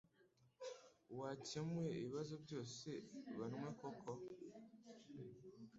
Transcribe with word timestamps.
Wakemuye 1.19 1.91
ibibazo 1.95 2.33
byose 2.43 2.89
banwe 3.37 3.67
koko 3.79 4.11